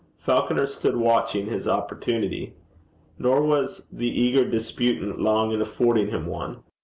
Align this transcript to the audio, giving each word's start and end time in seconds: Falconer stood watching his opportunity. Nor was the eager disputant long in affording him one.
Falconer 0.17 0.65
stood 0.65 0.97
watching 0.97 1.45
his 1.45 1.67
opportunity. 1.67 2.53
Nor 3.19 3.43
was 3.43 3.83
the 3.91 4.09
eager 4.09 4.43
disputant 4.49 5.19
long 5.21 5.51
in 5.51 5.61
affording 5.61 6.07
him 6.09 6.25
one. 6.25 6.63